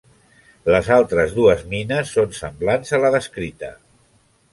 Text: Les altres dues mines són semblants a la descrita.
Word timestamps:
Les 0.75 0.87
altres 0.95 1.35
dues 1.39 1.61
mines 1.73 2.13
són 2.15 2.33
semblants 2.39 2.95
a 2.99 3.01
la 3.05 3.13
descrita. 3.17 3.71